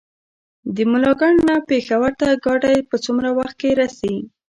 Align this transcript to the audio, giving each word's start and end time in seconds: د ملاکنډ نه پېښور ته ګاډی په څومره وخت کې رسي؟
د 0.75 0.77
ملاکنډ 0.91 1.37
نه 1.49 1.55
پېښور 1.69 2.11
ته 2.19 2.27
ګاډی 2.45 2.77
په 2.89 2.95
څومره 3.05 3.29
وخت 3.37 3.55
کې 3.61 3.69
رسي؟ 3.81 4.15